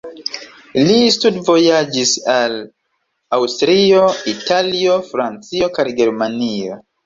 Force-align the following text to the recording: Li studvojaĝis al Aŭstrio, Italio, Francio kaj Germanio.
Li 0.87 0.95
studvojaĝis 1.15 2.15
al 2.37 2.57
Aŭstrio, 3.41 4.03
Italio, 4.35 4.99
Francio 5.15 5.73
kaj 5.81 5.91
Germanio. 6.05 6.85